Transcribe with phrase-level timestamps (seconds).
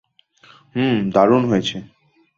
[0.75, 1.77] হুম, দারুণ হয়েছে।